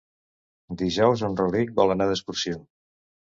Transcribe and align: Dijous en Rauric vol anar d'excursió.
Dijous 0.81 1.23
en 1.27 1.37
Rauric 1.41 1.73
vol 1.81 1.95
anar 1.97 2.09
d'excursió. 2.13 2.57